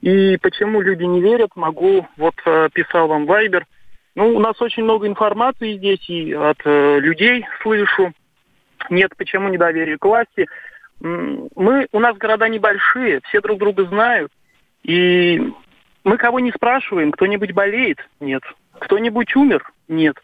[0.00, 3.66] И почему люди не верят, могу, вот э, писал вам Вайбер,
[4.14, 8.12] ну, у нас очень много информации здесь и от э, людей слышу.
[8.90, 10.46] Нет, почему недоверие к власти.
[11.00, 14.30] Мы, у нас города небольшие, все друг друга знают.
[14.84, 15.40] И
[16.04, 17.98] мы кого не спрашиваем, кто-нибудь болеет?
[18.20, 18.42] Нет.
[18.78, 19.70] Кто-нибудь умер?
[19.88, 20.16] Нет.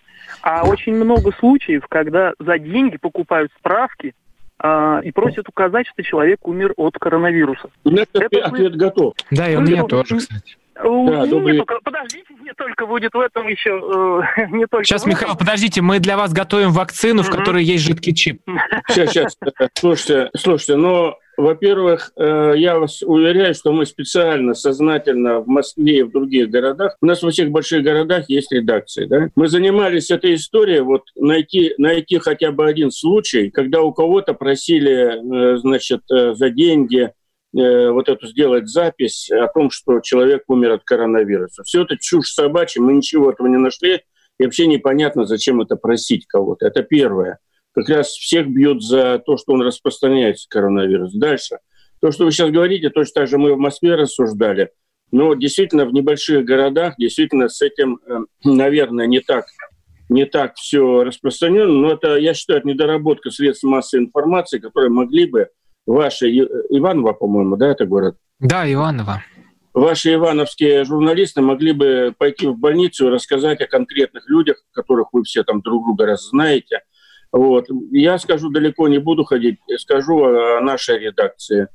[0.42, 4.14] А очень много случаев, когда за деньги покупают справки
[4.58, 7.70] а, и просят указать, что человек умер от коронавируса.
[7.84, 8.78] У меня Это ответ вы...
[8.78, 9.14] готов.
[9.30, 10.56] Да, и у меня тоже, кстати.
[10.88, 11.64] Да, не, добрый...
[11.84, 14.24] подождите, не только будет в этом еще...
[14.36, 18.14] Э, не только сейчас, Михаил, подождите, мы для вас готовим вакцину, в которой есть жидкий
[18.14, 18.40] чип.
[18.88, 19.36] Сейчас, сейчас.
[19.74, 26.02] Слушайте, слушайте, но, во-первых, э, я вас уверяю, что мы специально, сознательно в Москве и
[26.02, 29.28] в других городах, у нас во всех больших городах есть редакции, да?
[29.36, 35.54] Мы занимались этой историей, вот найти, найти хотя бы один случай, когда у кого-то просили,
[35.54, 37.17] э, значит, э, за деньги Э,
[37.52, 41.62] вот эту сделать запись о том, что человек умер от коронавируса.
[41.64, 44.02] Все это чушь собачья, мы ничего этого не нашли.
[44.38, 46.66] И вообще непонятно, зачем это просить кого-то.
[46.66, 47.38] Это первое.
[47.72, 51.12] Как раз всех бьет за то, что он распространяется, коронавирус.
[51.14, 51.58] Дальше.
[52.00, 54.70] То, что вы сейчас говорите, точно так же мы в Москве рассуждали.
[55.10, 59.46] Но действительно в небольших городах действительно с этим, э, наверное, не так
[60.08, 65.26] не так все распространено, но это, я считаю, это недоработка средств массовой информации, которые могли
[65.26, 65.48] бы
[65.88, 68.16] ваши, Иваново, по-моему, да, это город?
[68.38, 69.22] Да, Иваново.
[69.74, 75.22] Ваши ивановские журналисты могли бы пойти в больницу и рассказать о конкретных людях, которых вы
[75.24, 76.80] все там друг друга раз знаете.
[77.30, 77.66] Вот.
[77.92, 81.68] Я скажу, далеко не буду ходить, скажу о нашей редакции.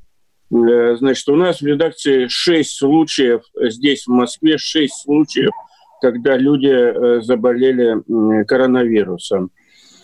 [0.51, 5.51] Э, значит, у нас в редакции шесть случаев, здесь в Москве шесть случаев–
[6.03, 7.95] когда люди э, заболели
[8.43, 9.51] коронавирусом.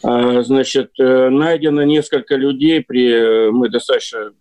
[0.02, 4.32] А, значит, э, найдено несколько людей, при, э, мы достаточно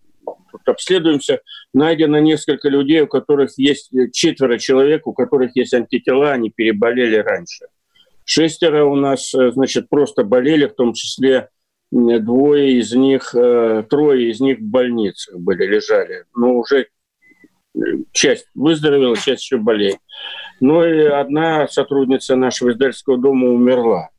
[0.51, 1.41] тут обследуемся,
[1.73, 7.65] найдено несколько людей, у которых есть четверо человек, у которых есть антитела, они переболели раньше.
[8.25, 11.49] Шестеро у нас, значит, просто болели, в том числе
[11.91, 16.25] двое из них, трое из них в больницах были, лежали.
[16.35, 16.87] Но уже
[18.11, 19.97] часть выздоровела, часть еще болеет.
[20.59, 24.09] Ну и одна сотрудница нашего издательского дома умерла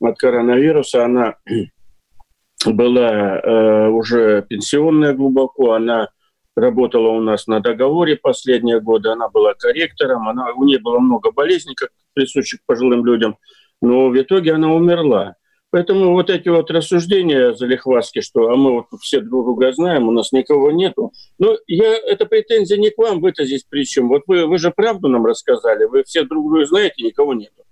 [0.00, 1.04] от коронавируса.
[1.04, 1.36] Она
[2.66, 6.08] была э, уже пенсионная глубоко, она
[6.56, 11.30] работала у нас на договоре последние годы, она была корректором, она, у нее было много
[11.30, 13.36] болезней, как присущих пожилым людям,
[13.80, 15.36] но в итоге она умерла.
[15.72, 20.10] Поэтому вот эти вот рассуждения залихваски, что а мы вот все друг друга знаем, у
[20.10, 21.12] нас никого нету.
[21.38, 24.08] Ну, я, это претензия не к вам, вы-то здесь при чем?
[24.08, 27.62] Вот вы, вы же правду нам рассказали, вы все друг друга знаете, никого нету.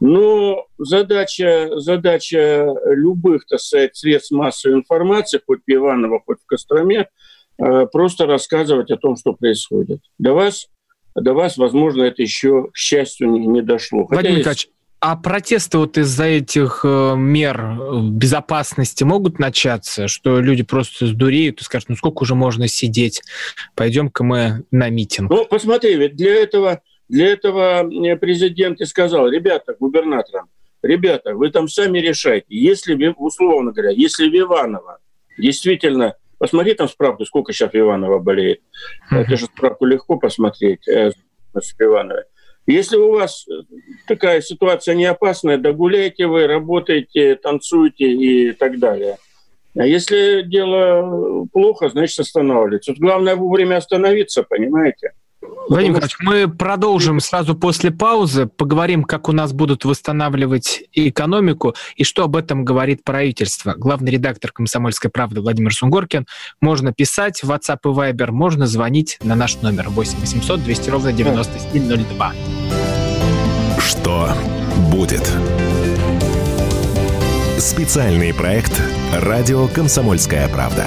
[0.00, 7.08] Но задача, задача любых, так сказать, средств массовой информации, хоть в Иваново, хоть в Костроме,
[7.58, 10.00] э, просто рассказывать о том, что происходит.
[10.18, 10.68] До вас,
[11.14, 14.04] до вас, возможно, это еще, к счастью, не, не дошло.
[14.04, 17.78] Хотя Владимир Николаевич, а протесты вот из-за этих э, мер
[18.10, 23.22] безопасности могут начаться, что люди просто сдуреют и скажут, ну сколько уже можно сидеть,
[23.74, 25.30] пойдем-ка мы на митинг.
[25.30, 30.48] Ну, посмотри, ведь для этого, для этого президент и сказал, ребята, губернаторам,
[30.82, 32.46] ребята, вы там сами решайте.
[32.48, 34.98] Если, условно говоря, если в Иваново
[35.38, 38.60] действительно Посмотри там справку, сколько сейчас Иванова болеет.
[39.10, 39.16] Mm-hmm.
[39.16, 41.12] Это же справку легко посмотреть э,
[41.54, 42.24] в Иванове.
[42.66, 43.46] Если у вас
[44.08, 49.18] такая ситуация не опасная, да гуляйте вы, работайте, танцуйте и так далее.
[49.76, 52.94] А если дело плохо, значит останавливаться.
[52.98, 55.12] главное вовремя остановиться, понимаете?
[55.68, 62.04] Владимир Николаевич, мы продолжим сразу после паузы, поговорим, как у нас будут восстанавливать экономику и
[62.04, 63.74] что об этом говорит правительство.
[63.76, 66.26] Главный редактор «Комсомольской правды» Владимир Сунгоркин.
[66.60, 71.12] Можно писать в WhatsApp и Viber, можно звонить на наш номер 8 800 200 ровно
[71.12, 72.32] 9702.
[73.80, 74.28] Что
[74.90, 75.32] будет?
[77.58, 78.80] Специальный проект
[79.12, 80.86] «Радио Комсомольская правда».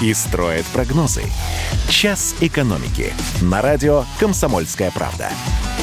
[0.00, 1.22] и строят прогнозы.
[1.88, 5.30] «Час экономики» на радио «Комсомольская правда».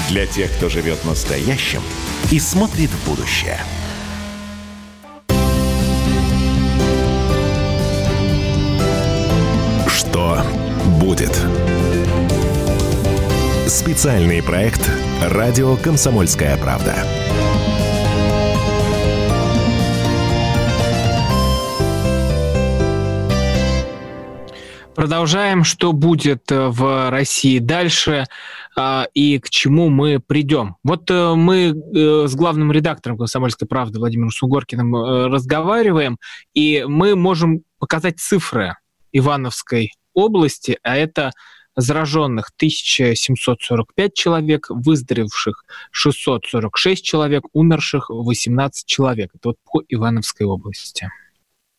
[0.10, 1.82] Для тех, кто живет настоящим
[2.32, 3.60] и смотрит в будущее.
[9.88, 10.44] Что
[11.00, 11.36] будет?
[13.68, 14.90] Специальный проект
[15.22, 17.25] «Радио Комсомольская правда».
[25.06, 28.26] Продолжаем, что будет э, в России дальше
[28.76, 30.78] а, и к чему мы придем.
[30.84, 34.96] Вот э, мы э, с главным редактором «Комсомольской правды» Владимиром Сугоркиным
[35.32, 36.18] разговариваем,
[36.56, 38.78] и мы можем показать цифры
[39.12, 41.34] Ивановской области, а это
[41.76, 49.30] зараженных 1745 человек, выздоровевших 646 человек, умерших 18 человек.
[49.36, 51.12] Это вот по Ивановской области.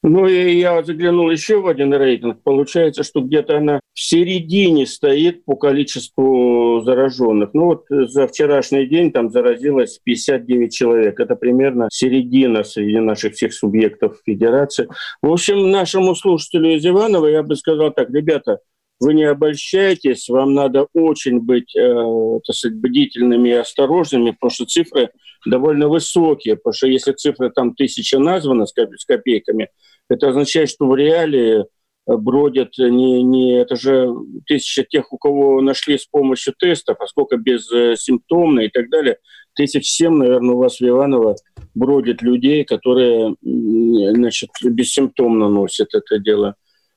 [0.02, 2.42] Ну и я заглянул еще в один рейтинг.
[2.42, 7.50] Получается, что где-то она в середине стоит по количеству зараженных.
[7.54, 11.18] Ну вот за вчерашний день там заразилось 59 человек.
[11.18, 14.88] Это примерно середина среди наших всех субъектов федерации.
[15.22, 18.60] В общем, нашему слушателю из Иванова я бы сказал так, ребята,
[19.00, 25.10] вы не обольщайтесь, вам надо очень быть э, сказать, бдительными и осторожными, потому что цифры
[25.44, 29.68] довольно высокие, потому что если цифра там тысяча названа с копейками,
[30.08, 31.66] это означает, что в реале
[32.06, 34.08] бродят не, не это же
[34.46, 39.18] тысяча тех, у кого нашли с помощью тестов, а сколько без э, и так далее.
[39.54, 41.36] Тысяч семь, наверное, у вас в Иваново
[41.74, 46.54] бродит людей, которые значит, бессимптомно носят это дело.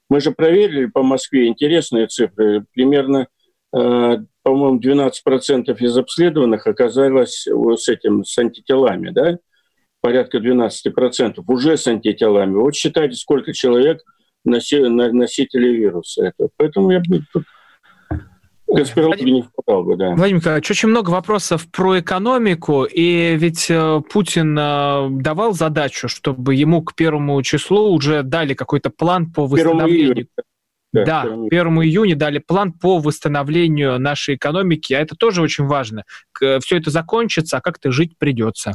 [0.09, 2.65] Мы же проверили по Москве интересные цифры.
[2.73, 3.27] Примерно,
[3.75, 4.17] э,
[4.51, 9.37] по-моему, 12% из обследованных оказалось с этим, с антителами, да?
[10.01, 12.55] Порядка 12% уже с антителами.
[12.55, 14.01] Вот считайте, сколько человек–
[14.45, 16.25] носители вируса.
[16.25, 16.49] Это.
[16.57, 17.43] Поэтому я бы тут
[18.67, 20.15] конспирологию не впадал бы, да.
[20.15, 26.53] Владимир Николаевич, очень много вопросов про экономику, и ведь э, Путин э, давал задачу, чтобы
[26.53, 30.27] ему к первому числу уже дали какой-то план по восстановлению.
[30.91, 31.49] Да, да 1
[31.83, 36.03] июня дали план по восстановлению нашей экономики, а это тоже очень важно.
[36.33, 38.73] Все это закончится, а как-то жить придется.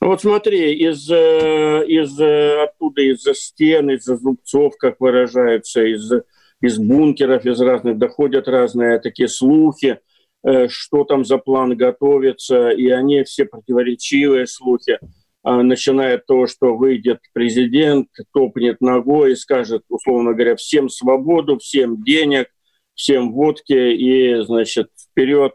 [0.00, 6.12] Ну вот смотри, из, э, из э, оттуда, из-за стен, из-за зубцов, как выражаются, из,
[6.60, 9.98] из бункеров, из разных, доходят разные такие слухи,
[10.46, 14.98] э, что там за план готовится, и они все противоречивые слухи
[15.44, 22.02] начиная от того, что выйдет президент, топнет ногой и скажет, условно говоря, всем свободу, всем
[22.02, 22.48] денег,
[22.94, 25.52] всем водки и, значит, вперед.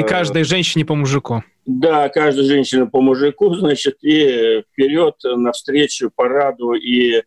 [0.00, 1.42] И каждой женщине по мужику.
[1.66, 7.22] Да, каждая женщина по мужику, значит, и вперед навстречу параду и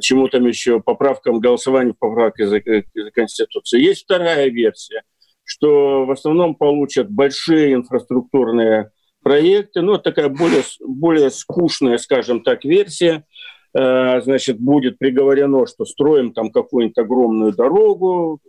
[0.00, 2.62] чему там еще, поправкам голосования, поправки за,
[2.94, 3.82] за Конституцию.
[3.82, 5.02] Есть вторая версия,
[5.44, 8.90] что в основном получат большие инфраструктурные
[9.22, 13.24] проекты, ну, такая более, более скучная, скажем так, версия.
[13.74, 18.40] Э, значит, будет приговорено, что строим там какую-нибудь огромную дорогу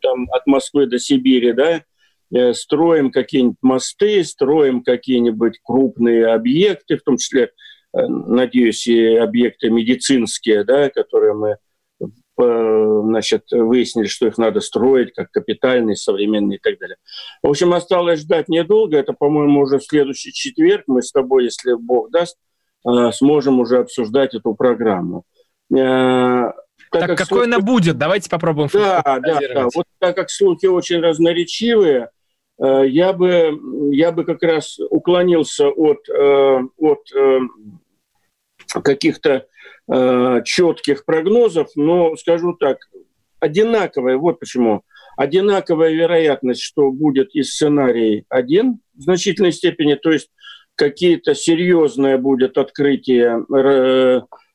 [0.00, 1.82] там, от Москвы до Сибири, да,
[2.34, 7.50] Э, строим какие-нибудь мосты, строим какие-нибудь крупные объекты, в том числе,
[7.92, 11.56] э, надеюсь, и объекты медицинские, да, которые мы
[12.36, 16.96] значит, выяснили, что их надо строить как капитальные, современные и так далее.
[17.42, 18.96] В общем, осталось ждать недолго.
[18.96, 22.36] Это, по-моему, уже в следующий четверг мы с тобой, если Бог даст,
[23.12, 25.24] сможем уже обсуждать эту программу.
[25.70, 26.54] Так,
[26.90, 27.44] так как какой слухи...
[27.46, 27.98] она будет?
[27.98, 28.68] Давайте попробуем.
[28.72, 29.68] Да, да, да.
[29.74, 32.10] Вот так как слухи очень разноречивые,
[32.62, 33.58] Э, я бы,
[33.92, 36.60] я бы как раз уклонился от, э,
[38.74, 39.46] от э, каких-то
[40.44, 42.78] четких прогнозов, но скажу так,
[43.40, 44.82] одинаковая, вот почему,
[45.16, 50.30] одинаковая вероятность, что будет и сценарий один в значительной степени, то есть
[50.76, 53.44] какие-то серьезное будет открытие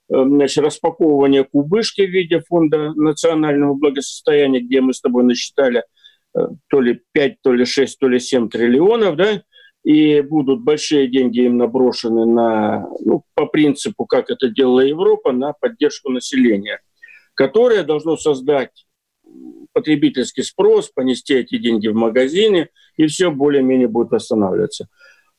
[0.08, 5.84] значит, распаковывание кубышки в виде фонда национального благосостояния, где мы с тобой насчитали–
[6.38, 9.42] Э, то ли 5, то ли 6, то ли 7 триллионов, да,
[9.88, 15.54] и будут большие деньги им наброшены на, ну, по принципу, как это делала Европа, на
[15.54, 16.82] поддержку населения,
[17.36, 18.86] которое должно создать
[19.72, 22.68] потребительский спрос, понести эти деньги в магазине,
[22.98, 24.90] и все более-менее будет восстанавливаться.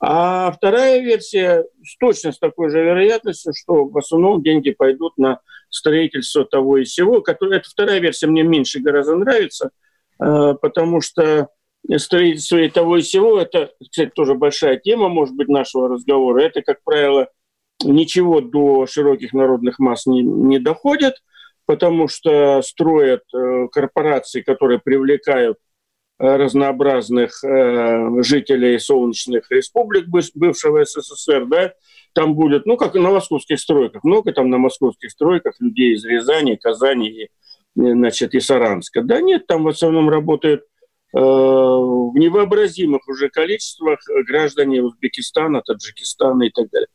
[0.01, 5.41] А вторая версия с точно с такой же вероятностью, что в основном деньги пойдут на
[5.69, 7.21] строительство того и сего.
[7.21, 9.73] Которое, эта вторая версия мне меньше гораздо нравится–
[10.21, 11.49] Э, потому что
[11.97, 16.43] строительство и того и всего, это, кстати, тоже большая тема, может быть, нашего разговора.
[16.43, 17.29] Это, как правило,
[17.85, 21.15] ничего до широких народных масс не, не доходит,
[21.67, 25.59] потому что строят э, корпорации, которые привлекают
[26.19, 31.73] э, разнообразных жителей солнечных республик бывшего СССР, да,
[32.15, 36.57] там будет, ну, как на московских стройках, много там на московских стройках людей из Рязани,
[36.57, 37.29] Казани
[37.77, 39.03] значит, и Саранска.
[39.03, 40.78] Да нет, там в основном работают э,
[41.13, 46.89] в невообразимых уже количествах граждане Узбекистана, Таджикистана и так далее.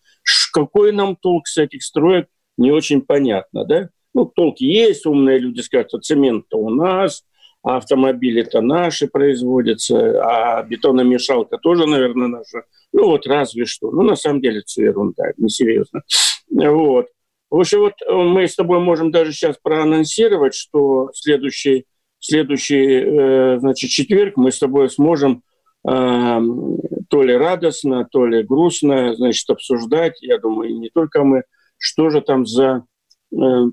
[0.54, 3.90] Какой нам толк с этих строек, не очень понятно, да?
[4.14, 7.24] Ну, толк есть, умные люди скажут, что цемент-то у нас,
[7.64, 12.64] а автомобили-то наши производятся, а бетономешалка тоже, наверное, наша.
[12.92, 13.90] Ну, вот разве что.
[13.90, 16.04] Ну, на самом деле, это ерунда, несерьезно.
[16.50, 17.08] Вот.
[17.50, 21.86] В общем, вот э, мы с тобой можем даже сейчас проанонсировать, что следующий,
[22.24, 25.44] следующий э, значит, четверг мы с тобой сможем
[25.88, 26.40] э,
[27.10, 31.44] то ли радостно, то ли грустно значит, обсуждать, я думаю, не только мы,
[31.78, 32.86] что же там за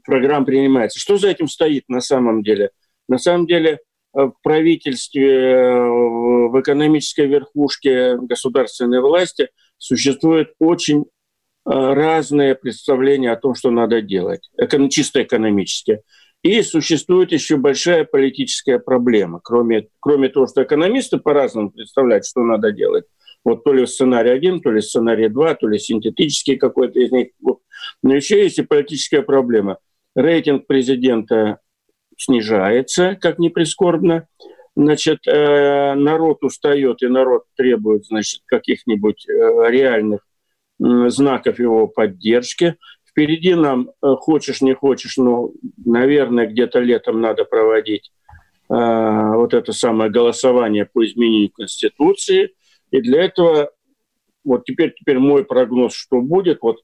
[0.04, 0.98] программа принимается.
[0.98, 2.70] Что за этим стоит на самом деле?
[3.08, 3.80] На самом деле
[4.14, 11.04] в правительстве, в экономической верхушке государственной власти существует очень
[11.66, 14.50] Э, разные представления о том, что надо делать,
[14.90, 16.00] чисто экономически.
[16.42, 19.40] И существует еще большая политическая проблема.
[19.42, 23.04] Кроме, кроме того, что экономисты по-разному представляют, что надо делать.
[23.44, 27.28] Вот то ли сценарий один, то ли сценарий два, то ли синтетический какой-то из них.
[28.02, 29.78] Но еще есть и политическая проблема.
[30.14, 31.60] Рейтинг президента
[32.16, 34.26] снижается, как ни прискорбно.
[34.76, 40.20] Значит, э, народ устает, и народ требует, значит, каких-нибудь э, реальных
[40.78, 42.76] знаков его поддержки.
[43.10, 45.50] Впереди нам, э, хочешь не хочешь, но,
[45.84, 48.12] наверное, где-то летом надо проводить
[48.68, 52.54] э, вот это самое голосование по изменению Конституции.
[52.92, 53.70] И для этого,
[54.44, 56.78] вот теперь, теперь мой прогноз, что будет, вот,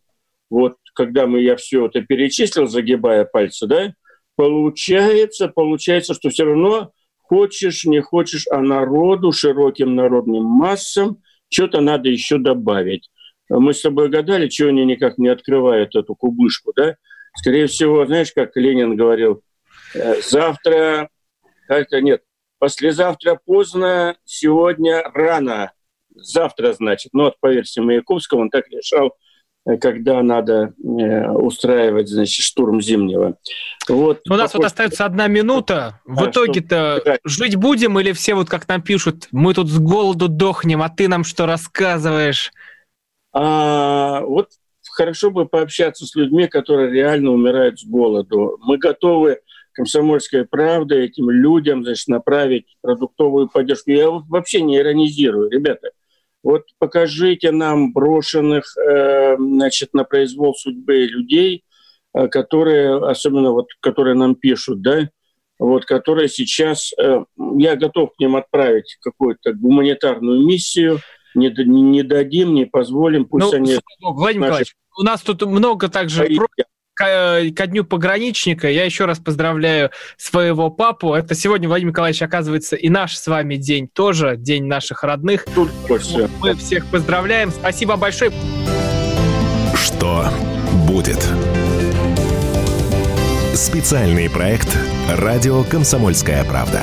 [0.51, 3.95] вот когда мы, я все это перечислил, загибая пальцы, да,
[4.35, 6.91] получается, получается, что все равно
[7.23, 11.19] хочешь, не хочешь, а народу, широким народным массам
[11.49, 13.11] что-то надо еще добавить
[13.49, 16.97] мы с тобой гадали, чего они никак не открывают эту кубышку, да?
[17.37, 19.43] Скорее всего, знаешь, как Ленин говорил,
[19.95, 21.11] э, завтра,
[21.69, 22.23] как-то нет,
[22.59, 25.73] послезавтра поздно, сегодня рано.
[26.15, 27.11] Завтра, значит.
[27.13, 29.15] Ну, вот по версии Маяковского, он так решал,
[29.67, 33.37] э, когда надо э, устраивать, значит, штурм зимнего.
[33.87, 36.01] Вот, У нас вот остается одна минута.
[36.07, 37.19] В а, итоге-то что...
[37.25, 41.07] жить будем или все вот как нам пишут, мы тут с голоду дохнем, а ты
[41.07, 42.51] нам что рассказываешь?
[43.39, 44.49] А, вот
[44.93, 48.57] хорошо бы пообщаться с людьми, которые реально умирают с голоду.
[48.63, 49.41] Мы готовы
[49.73, 53.91] комсомольской правдой этим людям значит, направить продуктовую поддержку.
[53.91, 55.91] Я вообще не иронизирую, ребята.
[56.43, 61.63] Вот покажите нам брошенных э, значит, на произвол судьбы людей,
[62.15, 65.11] э, которые, особенно вот, которые нам пишут, да,
[65.59, 67.23] вот, которые сейчас, э,
[67.59, 71.01] я готов к ним отправить какую-то гуманитарную миссию–
[71.37, 73.79] не, не дадим, не позволим, пусть ну, они...
[74.01, 74.63] Владимир наши...
[74.63, 76.27] Николаевич, у нас тут много также
[76.95, 78.69] к, ко дню пограничника.
[78.69, 81.15] Я еще раз поздравляю своего папу.
[81.15, 85.47] Это сегодня, Владимир Николаевич, оказывается, и наш с вами день тоже, день наших родных.
[85.55, 85.71] Тут
[86.01, 86.29] все.
[86.41, 87.51] Мы всех поздравляем.
[87.51, 88.33] Спасибо большое.
[89.75, 90.25] Что
[90.89, 91.23] будет?
[93.55, 94.69] Специальный проект
[95.09, 96.83] «Радио Комсомольская правда».